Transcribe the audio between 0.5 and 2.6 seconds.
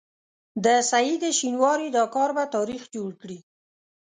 د سعید شینواري دا کار به